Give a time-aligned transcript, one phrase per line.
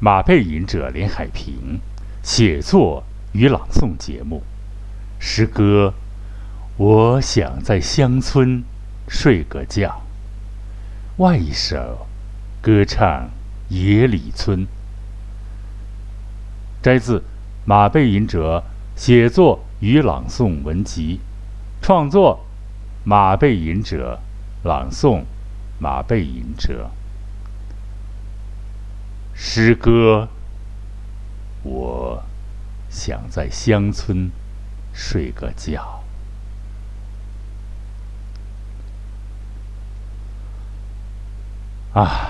[0.00, 1.80] 马背吟者连海平
[2.22, 4.44] 写作与朗诵节目，
[5.18, 5.92] 诗歌
[6.82, 8.62] 《我想在乡村
[9.08, 10.02] 睡个觉》，
[11.22, 12.06] 外一首
[12.62, 13.28] 歌唱
[13.74, 14.60] 《野里村》，
[16.80, 17.24] 摘自
[17.64, 18.62] 马背吟者
[18.94, 21.18] 写作与朗诵文集，
[21.82, 22.46] 创作
[23.02, 24.20] 马背吟者，
[24.62, 25.24] 朗诵
[25.80, 26.88] 马背吟者。
[29.40, 30.28] 诗歌，
[31.62, 32.24] 我
[32.90, 34.32] 想在乡村
[34.92, 36.02] 睡个觉。
[41.94, 42.28] 啊，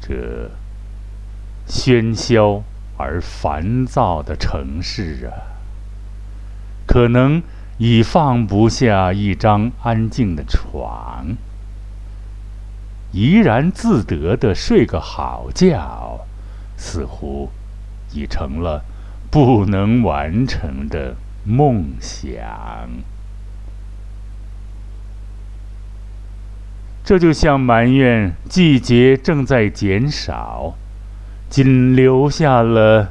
[0.00, 0.50] 这
[1.68, 2.64] 喧嚣
[2.96, 5.54] 而烦躁的城市啊，
[6.84, 7.40] 可能
[7.78, 11.36] 已放不下一张安静的床。
[13.12, 16.20] 怡然自得的睡个好觉，
[16.76, 17.50] 似乎
[18.12, 18.84] 已成了
[19.30, 22.38] 不能完成的梦想。
[27.04, 30.76] 这就像埋怨季节正在减少，
[31.48, 33.08] 仅留下了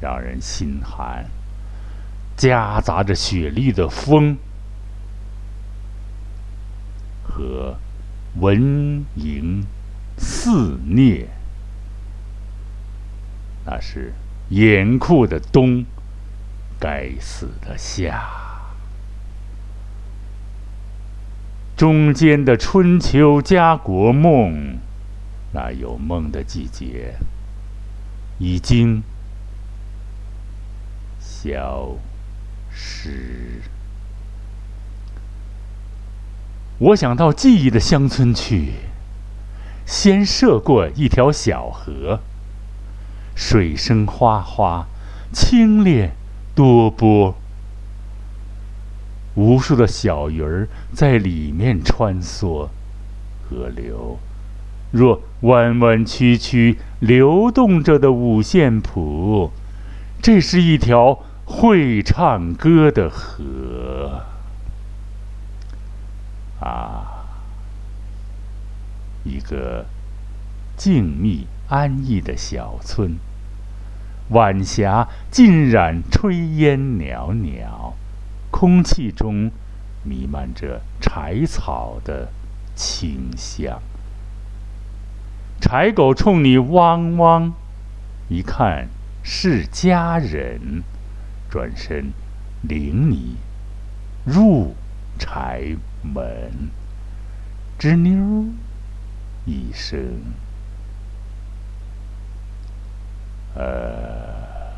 [0.00, 1.26] 让人心寒、
[2.36, 4.36] 夹杂着雪粒的风
[7.22, 7.76] 和。
[8.40, 9.64] 蚊蝇
[10.16, 11.28] 肆虐，
[13.64, 14.12] 那是
[14.48, 15.84] 严酷的冬，
[16.80, 18.28] 该死的夏。
[21.76, 24.78] 中间的春秋家国梦，
[25.52, 27.14] 那有梦的季节，
[28.38, 29.02] 已经
[31.20, 31.96] 消
[32.70, 33.60] 失。
[36.78, 38.72] 我想到记忆的乡村去，
[39.86, 42.18] 先涉过一条小河，
[43.36, 44.86] 水声哗哗，
[45.32, 46.10] 清冽
[46.54, 47.36] 多波，
[49.36, 52.68] 无数的小鱼儿在里面穿梭。
[53.48, 54.18] 河流
[54.90, 59.52] 若弯弯曲曲流动着的五线谱，
[60.20, 64.33] 这是一条会唱歌的河。
[66.64, 67.26] 啊，
[69.22, 69.84] 一个
[70.78, 73.18] 静谧安逸的小村，
[74.30, 77.92] 晚霞浸染炊烟袅袅，
[78.50, 79.50] 空气中
[80.04, 82.30] 弥漫着柴草的
[82.74, 83.82] 清香。
[85.60, 87.52] 柴狗冲你汪汪，
[88.30, 88.88] 一看
[89.22, 90.82] 是家人，
[91.50, 92.12] 转身
[92.62, 93.36] 领你
[94.24, 94.74] 入
[95.18, 95.76] 柴。
[96.06, 96.68] 门，
[97.78, 98.44] 吱妞
[99.46, 99.98] 一声，
[103.54, 104.74] 呃，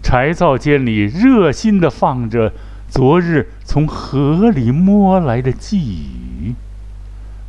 [0.00, 2.52] 柴灶间里热心的放着
[2.88, 6.54] 昨日从河里摸来的鲫鱼，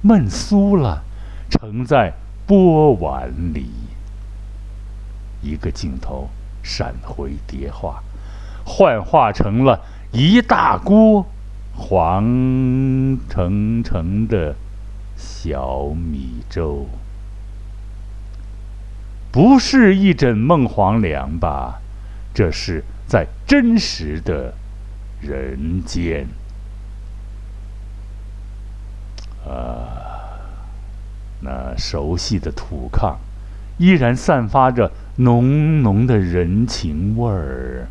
[0.03, 1.03] 焖酥了，
[1.47, 2.13] 盛在
[2.47, 3.69] 钵碗里。
[5.43, 6.31] 一个镜头
[6.63, 8.01] 闪回叠化，
[8.65, 9.79] 幻化成了。
[10.19, 11.27] 一大锅
[11.75, 12.23] 黄
[13.29, 14.55] 澄澄的
[15.15, 16.87] 小米粥，
[19.31, 21.81] 不是一枕梦黄粱吧？
[22.33, 24.55] 这是在真实的
[25.21, 26.25] 人间。
[29.47, 30.33] 啊，
[31.41, 33.17] 那熟悉的土炕，
[33.77, 37.87] 依然散发着浓浓的人情味儿。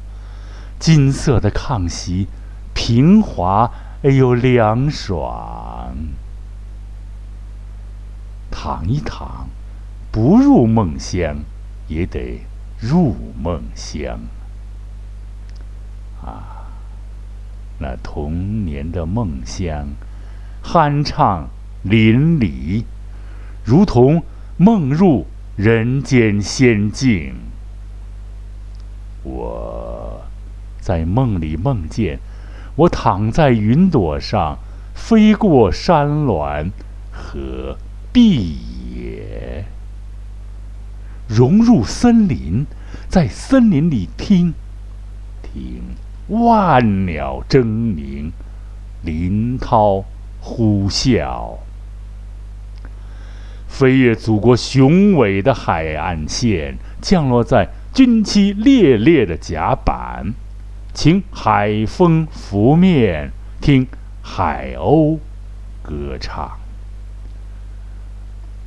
[0.79, 2.29] 金色的炕席，
[2.75, 3.71] 平滑
[4.03, 5.97] 而又凉爽。
[8.51, 9.49] 躺一躺，
[10.13, 11.37] 不入梦乡，
[11.89, 12.43] 也得
[12.81, 14.21] 入梦乡。
[16.25, 16.69] 啊，
[17.79, 19.89] 那童年的梦乡，
[20.63, 21.49] 酣畅
[21.83, 22.85] 淋漓，
[23.65, 24.23] 如同
[24.57, 27.35] 梦入人间仙境。
[29.23, 29.96] 我。
[30.87, 32.21] 在梦里梦见，
[32.77, 34.57] 我躺在云朵上，
[34.95, 36.71] 飞过山峦
[37.11, 37.77] 和
[38.13, 38.57] 碧
[38.95, 39.65] 野，
[41.27, 42.67] 融入森林，
[43.09, 44.55] 在森林里听，
[45.43, 45.83] 听
[46.29, 48.31] 万鸟争鸣，
[49.03, 50.05] 林涛
[50.41, 51.57] 呼啸，
[53.67, 60.33] 飞越祖国雄伟的海岸线，降落在军旗猎猎的甲板。
[60.97, 63.87] 请海风拂面，听
[64.23, 65.19] 海鸥
[65.83, 66.53] 歌唱。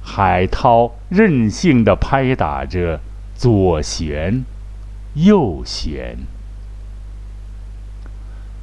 [0.03, 2.99] 海涛任性地拍打着
[3.35, 4.45] 左弦、
[5.15, 6.19] 右弦，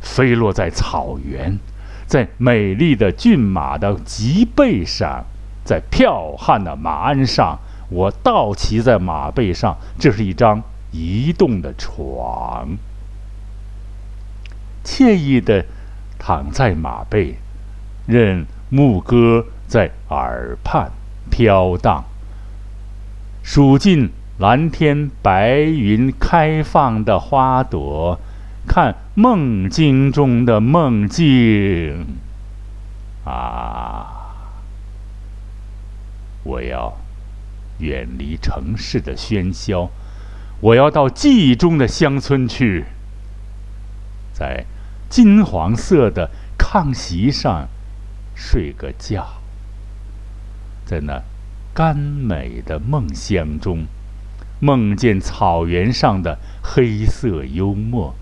[0.00, 1.58] 飞落在草原，
[2.06, 5.24] 在美丽的骏马的脊背上，
[5.64, 7.58] 在剽悍的马鞍上，
[7.88, 10.62] 我倒骑在马背上，这是一张
[10.92, 12.68] 移动的床，
[14.86, 15.66] 惬意地
[16.18, 17.34] 躺在马背，
[18.06, 20.92] 任牧歌在耳畔。
[21.28, 22.04] 飘荡，
[23.42, 28.18] 数尽蓝天白云开放的花朵，
[28.66, 32.06] 看梦境中的梦境。
[33.24, 34.32] 啊！
[36.44, 36.96] 我要
[37.80, 39.90] 远离城市的喧嚣，
[40.60, 42.84] 我要到记忆中的乡村去，
[44.32, 44.64] 在
[45.08, 47.68] 金黄色的炕席上
[48.34, 49.26] 睡个觉。
[50.84, 51.22] 在那
[51.74, 53.86] 甘美的梦乡中，
[54.60, 58.14] 梦见草原上的黑色幽默，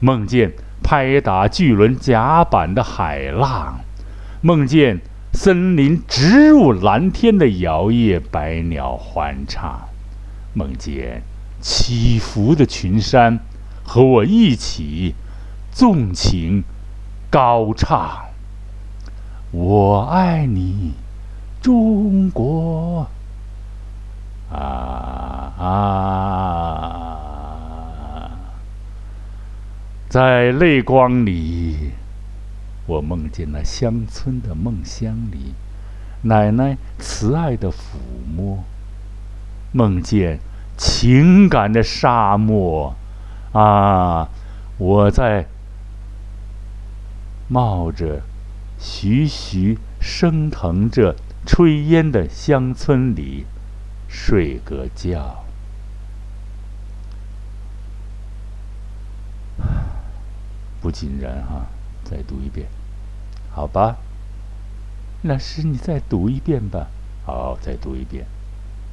[0.00, 0.52] 梦见
[0.82, 3.80] 拍打巨轮甲板的海浪，
[4.40, 5.00] 梦见
[5.32, 9.88] 森林直入蓝天的摇曳，百鸟欢唱，
[10.54, 11.22] 梦见
[11.60, 13.38] 起伏的群山
[13.84, 15.14] 和我一起
[15.80, 16.62] 纵情
[17.30, 18.26] 高唱。
[19.50, 20.92] 我爱你。
[21.62, 23.06] 中国
[24.52, 25.70] 啊啊，
[30.10, 31.92] 在泪光里，
[32.86, 35.54] 我梦见了乡村的梦乡里，
[36.24, 37.96] 奶奶慈爱的抚
[38.36, 38.58] 摸，
[39.72, 40.40] 梦见
[40.76, 42.94] 情感的沙漠
[43.52, 44.28] 啊，
[44.76, 45.46] 我在
[47.50, 48.22] 冒着
[48.78, 51.14] 徐徐升腾着。
[51.46, 53.46] 炊烟的乡村里，
[54.06, 55.42] 睡个觉。
[60.82, 61.66] 不尽然哈，
[62.04, 62.68] 再读一遍，
[63.50, 63.96] 好吧？
[65.22, 66.88] 老师，你再读一遍吧。
[67.24, 68.26] 好，再读一遍，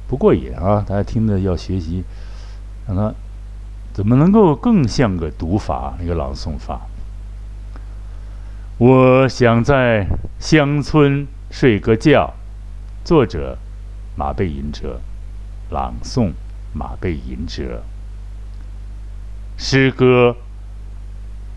[0.08, 0.82] 不过瘾啊！
[0.88, 2.02] 大家听着要学习，
[2.86, 3.14] 让他
[3.92, 6.86] 怎么能够更像个读法，一个朗诵法？
[8.78, 10.06] 我想在
[10.38, 12.34] 乡村睡个觉。
[13.02, 13.58] 作者：
[14.14, 15.00] 马背吟者，
[15.68, 16.30] 朗诵：
[16.72, 17.82] 马背吟者。
[19.56, 20.36] 诗歌：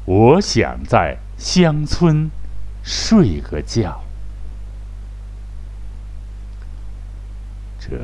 [0.06, 2.32] 我想在乡村
[2.82, 4.02] 睡个觉。
[7.78, 7.98] 这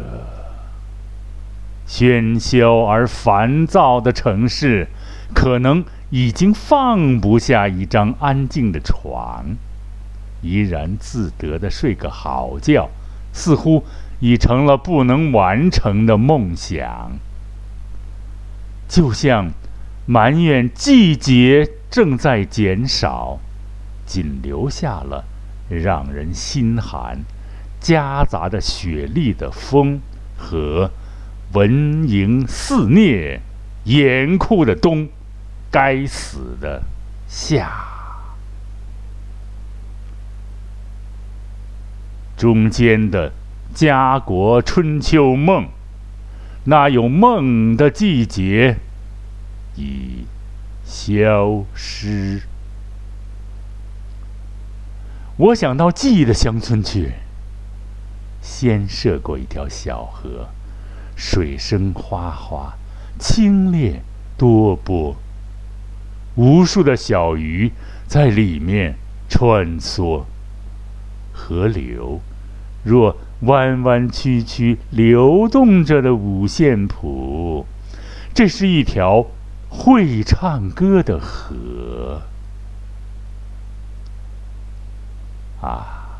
[1.87, 4.87] 喧嚣而烦躁的城市，
[5.33, 9.57] 可能已经放不下一张安静的床，
[10.41, 12.89] 怡然自得的睡个好觉。
[13.33, 13.83] 似乎
[14.19, 17.19] 已成了不能完成的梦想，
[18.87, 19.51] 就像
[20.07, 23.39] 埋怨季节正在减少，
[24.07, 25.25] 仅留下了
[25.69, 27.19] 让人心寒、
[27.79, 29.99] 夹杂着雪粒的风
[30.35, 30.89] 和
[31.53, 31.69] 蚊
[32.07, 33.39] 蝇肆虐、
[33.83, 35.09] 严酷的冬，
[35.77, 36.81] 该死的
[37.27, 37.69] 夏。
[42.35, 43.31] 中间的
[43.75, 45.67] 家国春秋梦，
[46.63, 48.77] 那有梦的季节
[49.75, 50.25] 已
[50.83, 52.41] 消失。
[55.37, 57.11] 我想到记忆的乡村去，
[58.41, 60.49] 先涉过一条小河，
[61.15, 62.73] 水声哗哗，
[63.19, 63.99] 清冽
[64.35, 65.15] 多波，
[66.37, 67.71] 无数的小鱼
[68.05, 68.95] 在里面
[69.27, 70.23] 穿梭。
[71.33, 72.21] 河流，
[72.83, 77.65] 若弯弯曲曲流动着的五线谱，
[78.33, 79.25] 这是一条
[79.69, 82.21] 会唱歌的河。
[85.59, 86.19] 啊，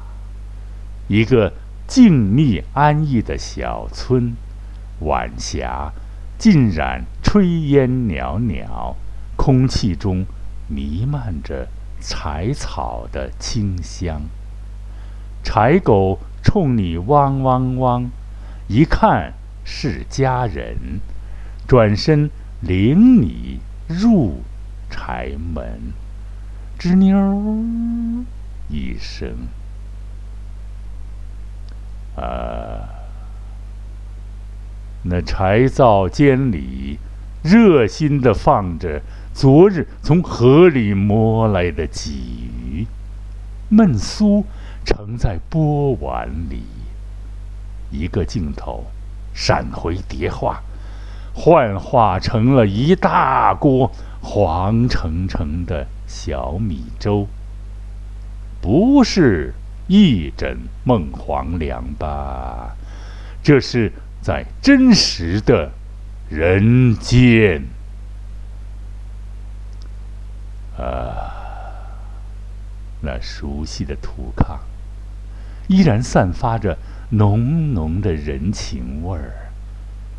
[1.08, 1.54] 一个
[1.86, 4.36] 静谧安逸的小村，
[5.02, 5.94] 晚霞
[6.40, 8.96] 浸染炊烟袅袅，
[9.48, 10.26] 空气中
[10.68, 11.70] 弥漫着
[12.02, 14.24] 柴草的清香。
[15.42, 18.10] 柴狗冲你汪汪汪，
[18.68, 19.32] 一看
[19.64, 21.00] 是家人，
[21.66, 24.42] 转身领你入
[24.90, 25.94] 柴门，
[26.78, 27.64] 吱妞
[28.68, 29.48] 一声，
[32.18, 32.90] 啊，
[35.04, 37.00] 那柴灶间里
[37.48, 39.02] 热心的放着
[39.34, 42.86] 昨日从河里摸来的鲫鱼，
[43.72, 44.44] 焖酥。
[44.88, 46.64] 盛在钵碗里。
[47.92, 48.86] 一个镜头，
[49.34, 50.62] 闪回叠化，
[51.34, 57.28] 幻化成了一大锅黄澄澄的小米粥。
[58.62, 59.54] 不是
[59.88, 62.78] 一枕梦黄粱吧？
[63.44, 65.72] 这是在真实的
[66.30, 67.64] 人间。
[70.78, 71.34] 啊，
[73.02, 74.60] 那熟悉的土炕，
[75.68, 76.78] 依然散发着
[77.12, 79.52] 浓浓的人情味儿。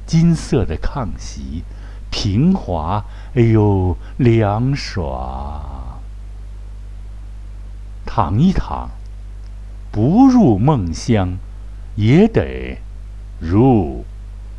[0.06, 1.62] 金色的炕席，
[2.10, 6.00] 平滑，哎呦，凉爽。
[8.06, 8.88] 躺一躺，
[9.92, 11.36] 不入梦乡，
[11.94, 12.78] 也得
[13.38, 14.04] 入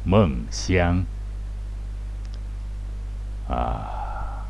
[0.05, 1.03] 梦乡。
[3.49, 4.45] 啊！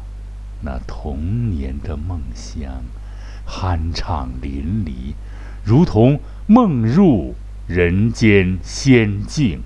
[0.62, 2.84] 那童年的梦乡，
[3.48, 5.14] 酣畅淋漓，
[5.64, 9.62] 如同梦入人间仙境。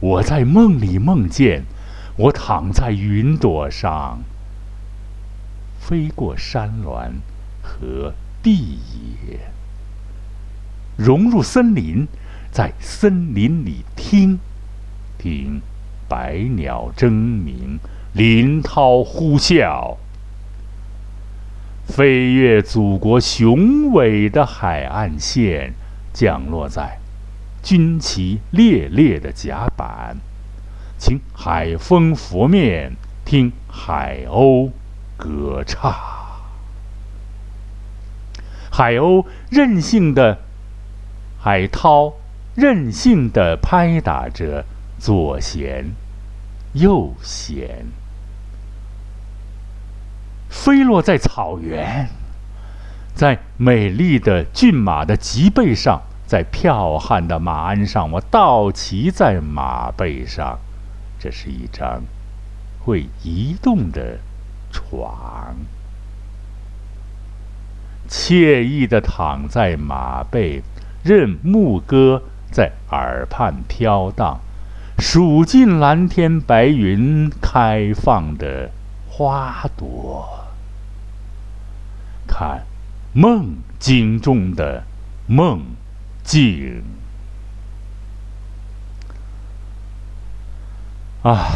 [0.00, 1.64] 我在梦里梦见，
[2.16, 4.20] 我躺在云朵上，
[5.78, 7.20] 飞过山峦
[7.62, 8.78] 和地
[9.28, 9.50] 野，
[10.96, 12.08] 融入森林，
[12.50, 14.38] 在森林里听，
[15.18, 15.60] 听
[16.10, 17.78] 百鸟争鸣。
[18.12, 19.96] 林涛呼啸，
[21.86, 25.74] 飞越祖国雄伟的海岸线，
[26.12, 26.98] 降落在
[27.62, 30.16] 军旗猎猎的甲板，
[30.98, 34.72] 请海风拂面，听海鸥
[35.16, 35.94] 歌唱。
[38.72, 40.38] 海鸥任性的，
[41.40, 42.14] 海涛
[42.56, 44.64] 任性的拍打着
[45.00, 45.86] 左舷，
[46.74, 47.66] 右舷。
[50.50, 52.08] 飞落在草原，
[53.14, 60.58] 在美丽的骏马的脊背上，在剽悍的马鞍上，我倒骑在马背上。
[61.18, 62.02] 这是一张
[62.80, 64.18] 会移动的
[64.70, 65.54] 床，
[68.08, 70.62] 惬意的躺在马背，
[71.02, 74.40] 任牧歌在耳畔飘荡，
[75.00, 78.70] 数尽蓝天白云开放的
[79.08, 80.44] 花朵。
[82.26, 82.66] 看，
[83.14, 84.84] 梦境中的
[85.26, 85.62] 梦
[86.22, 86.82] 境
[91.22, 91.48] 啊！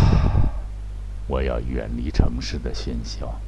[1.27, 3.41] 我要远离城市的喧嚣，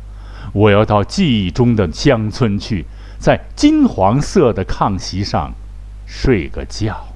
[0.52, 2.84] 我要到记忆中的乡村去，
[3.18, 5.52] 在金黄色的炕席上
[6.06, 7.08] 睡个觉，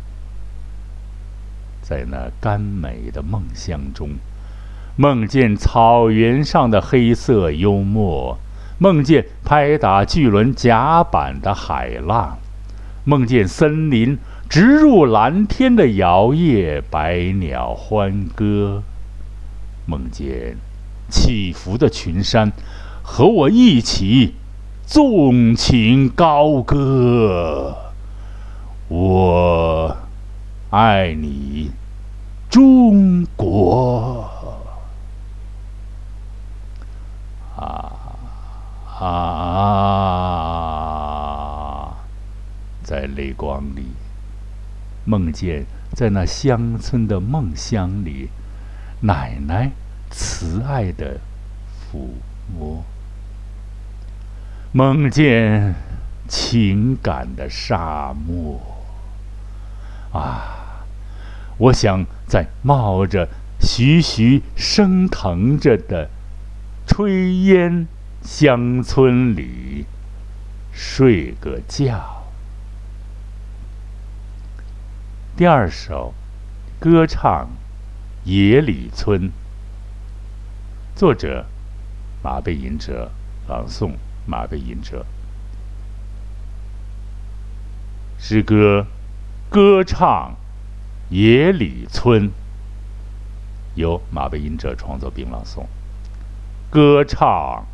[1.90, 4.11] 在那甘美的梦乡中，
[4.94, 8.38] 梦见草原上的黑色幽默。
[8.78, 12.38] 梦见拍打巨轮甲板的海浪，
[13.04, 14.16] 梦见森林
[14.49, 18.85] 直入蓝天的摇曳，百鸟欢歌，
[19.85, 20.56] 梦见
[21.11, 22.52] 起伏的群山
[23.02, 24.37] 和我一起
[24.87, 27.76] 纵情高歌。
[28.88, 29.97] 我
[30.70, 31.73] 爱你，
[32.50, 34.28] 中国。
[37.57, 37.92] 啊
[39.00, 39.07] 啊，
[42.83, 43.87] 在泪光里，
[45.04, 45.64] 梦见
[45.95, 48.28] 在那乡村的梦乡里，
[49.00, 49.71] 奶奶
[50.11, 51.21] 慈爱的
[51.92, 52.09] 抚
[52.54, 52.83] 摸；
[54.73, 55.75] 梦见
[56.28, 58.61] 情感的沙漠。
[60.12, 60.60] 啊，
[61.61, 63.29] 我想在冒着
[63.61, 66.09] 徐徐升腾着的
[66.87, 67.87] 炊烟。
[68.23, 69.87] 乡村里
[70.73, 72.26] 睡个觉。
[75.35, 76.12] 第二首
[76.79, 77.49] 歌唱
[78.29, 79.29] 《野里村》，
[80.95, 81.47] 作者
[82.23, 83.11] 马背吟者，
[83.49, 83.93] 朗诵
[84.26, 85.07] 马背吟者。
[88.19, 88.87] 诗歌
[89.49, 90.35] 歌唱
[91.11, 92.29] 《野里村》，
[93.75, 95.67] 由马背吟者创作并朗诵。
[96.71, 97.67] 歌唱。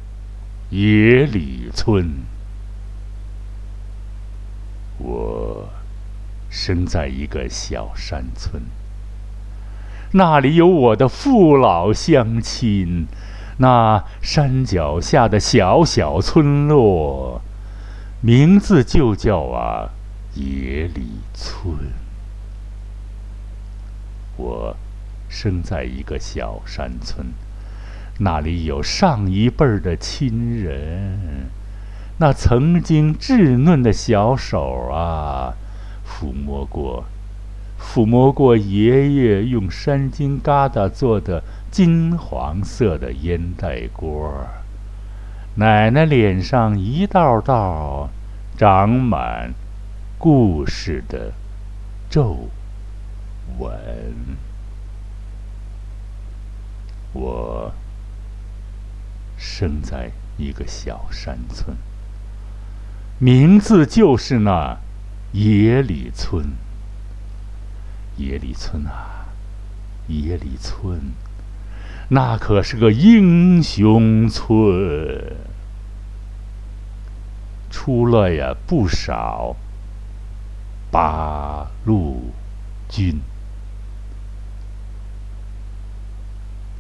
[0.69, 2.23] 野里村，
[4.99, 5.69] 我
[6.51, 8.65] 生在一个小山村，
[10.15, 13.07] 那里有我的父老乡亲。
[13.59, 17.41] 那山脚下的小小村落，
[18.21, 19.91] 名字就叫啊
[20.35, 21.77] 野里村。
[24.37, 24.77] 我
[25.29, 27.27] 生在一个小山村。
[28.19, 31.51] 那里有上一辈的亲人，
[32.19, 35.53] 那曾经稚嫩的小手啊，
[36.07, 37.05] 抚摸过，
[37.79, 44.33] 抚摸过爷爷用山金疙瘩做的金黄色的烟袋锅，
[45.57, 48.09] 奶奶脸上一道道
[48.57, 49.53] 长满
[50.17, 51.33] 故事的
[52.09, 52.49] 皱
[53.59, 54.37] 纹。
[57.13, 57.73] 我
[59.39, 61.77] 生在一个小山村，
[63.19, 64.79] 名字就是那
[65.33, 66.53] 野里村。
[68.19, 69.29] 野里村啊，
[70.09, 71.13] 野里村，
[72.09, 75.37] 那可是个英雄村，
[77.71, 79.57] 出了呀不少
[80.91, 82.33] 八路
[82.89, 83.21] 军。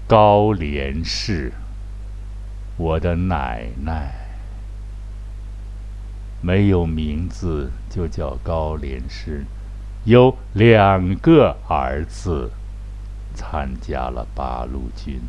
[0.08, 1.52] 高连氏，
[2.76, 4.14] 我的奶奶，
[6.40, 9.44] 没有名字就叫高连氏，
[10.04, 12.52] 有两个儿子
[13.34, 15.20] 参加了八路军，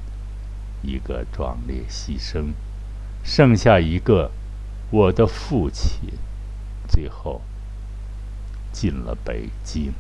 [0.84, 2.52] 一个壮烈牺牲，
[3.24, 4.30] 剩下一个，
[4.92, 6.14] 我的父亲，
[6.88, 7.42] 最后
[8.72, 9.92] 进了北京。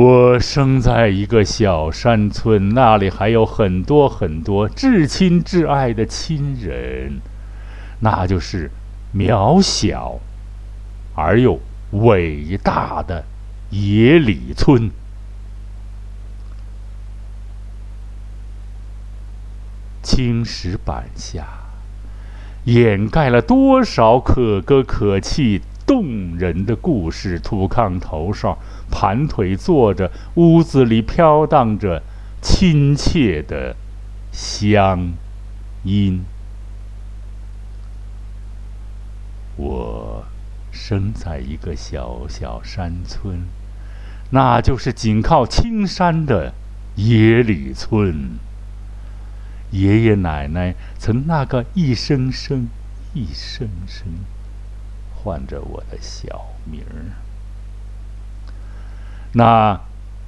[0.00, 7.18] 我生在一个小山村，那里还有很多很多至亲至爱的亲人，
[7.98, 8.70] 那就是
[9.12, 10.20] 渺小
[11.16, 11.58] 而又
[11.90, 13.24] 伟大的
[13.70, 14.88] 野里村。
[20.04, 21.44] 青石板下，
[22.66, 25.62] 掩盖了多少可歌可泣。
[25.88, 28.58] 动人的故事，土炕头上
[28.90, 32.02] 盘腿坐着，屋子里飘荡着
[32.42, 33.74] 亲切的
[34.30, 35.14] 乡
[35.84, 36.24] 音。
[39.56, 40.24] 我
[40.70, 43.44] 生在一个小小山村，
[44.30, 46.52] 那就是紧靠青山的
[46.96, 48.38] 野里村。
[49.70, 52.68] 爷爷奶奶曾那个一声声，
[53.14, 54.06] 一声声。
[55.28, 57.12] 唤着我的小名儿，
[59.34, 59.78] 那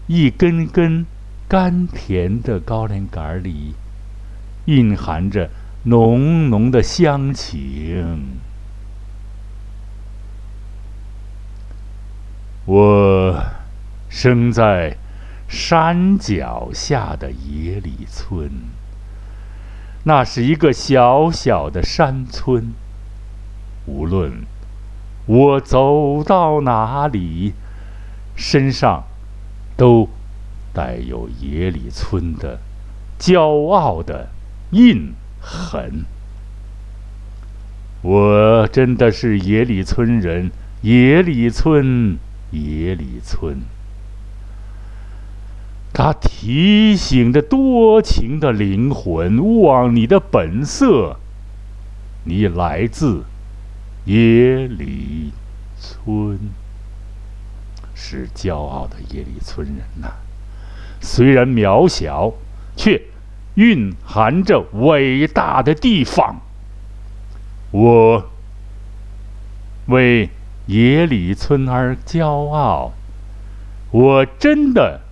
[0.07, 1.07] 一根根
[1.49, 3.75] 甘甜的高粱杆里，
[4.67, 5.49] 蕴含着
[5.85, 8.37] 浓浓的乡情。
[12.67, 13.43] 我
[14.11, 14.99] 生在
[15.49, 18.51] 山脚下的野里村，
[20.05, 22.75] 那是一个小小的山村，
[23.87, 24.45] 无论。
[25.31, 27.53] 我走到哪里，
[28.35, 29.05] 身上
[29.77, 30.09] 都
[30.73, 32.59] 带有野里村的
[33.17, 34.31] 骄傲的
[34.73, 36.05] 印痕。
[38.03, 40.51] 我真的是野里村人，
[40.83, 42.19] 野里村，
[42.51, 43.61] 野里村。
[45.93, 51.19] 它提醒着多情的灵魂，望你的本色，
[52.25, 53.23] 你来自。
[54.05, 55.33] 野里
[55.79, 56.39] 村
[57.95, 60.15] 是骄傲的野里村人呐，
[61.01, 62.33] 虽然渺小，
[62.77, 63.03] 却
[63.55, 66.41] 蕴含着伟大的地方。
[67.73, 68.31] 我
[69.87, 70.31] 为
[70.67, 72.93] 野里村而骄傲，
[73.91, 75.03] 我真的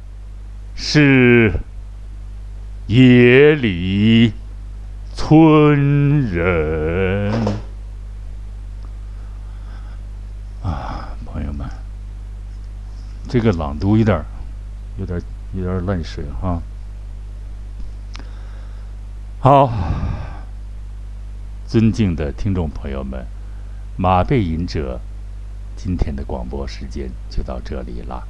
[0.75, 1.61] 是
[2.87, 4.33] 野里
[5.15, 7.38] 村人。
[13.29, 14.25] 这个朗读有点
[14.99, 15.21] 有点
[15.53, 16.63] 有点烂水哈。
[19.39, 19.71] 好，
[21.67, 23.27] 尊敬的听众朋友们，
[23.99, 24.99] 马背吟者
[25.77, 28.27] 今天的广播时间就到这里了。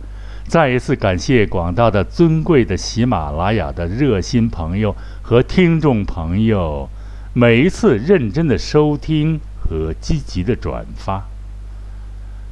[0.48, 6.88] 再一次感谢广大的尊贵的喜马拉雅的热心朋友和听众朋友，
[7.34, 11.22] 每一次认真的收听和积极的转发。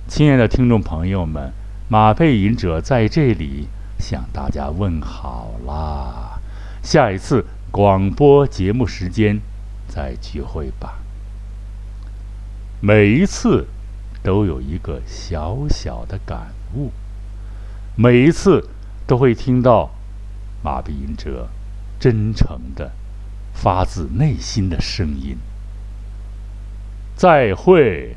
[0.07, 1.53] 亲爱的听众朋友们。
[1.88, 3.68] 马背吟者在这里
[3.99, 6.40] 向大家问好啦！
[6.83, 9.40] 下一次广播节目时间
[9.87, 10.99] 再聚会吧。
[12.81, 13.68] 每一次
[14.22, 16.90] 都有一个小小的感悟，
[17.94, 18.68] 每一次
[19.07, 19.90] 都会听到
[20.64, 21.49] 马背吟者
[22.01, 22.90] 真诚的、
[23.55, 25.38] 发自内心的声音。
[27.14, 28.16] 再会。